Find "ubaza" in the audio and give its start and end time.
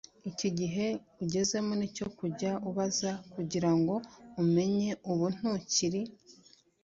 2.69-3.11